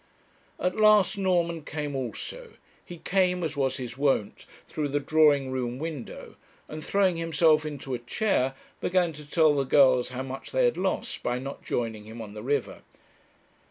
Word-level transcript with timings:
At 0.59 0.77
last 0.77 1.15
Norman 1.15 1.61
came 1.63 1.95
also. 1.95 2.53
He 2.83 2.97
came, 2.97 3.43
as 3.43 3.55
was 3.55 3.77
his 3.77 3.99
wont, 3.99 4.47
through 4.67 4.87
the 4.87 4.99
drawing 4.99 5.51
room 5.51 5.77
window, 5.77 6.37
and, 6.67 6.83
throwing 6.83 7.17
himself 7.17 7.67
into 7.67 7.93
a 7.93 7.99
chair, 7.99 8.55
began 8.79 9.13
to 9.13 9.29
tell 9.29 9.53
the 9.55 9.63
girls 9.63 10.09
how 10.09 10.23
much 10.23 10.49
they 10.53 10.65
had 10.65 10.75
lost 10.75 11.21
by 11.21 11.37
not 11.37 11.63
joining 11.63 12.05
him 12.05 12.19
on 12.19 12.33
the 12.33 12.41
river. 12.41 12.81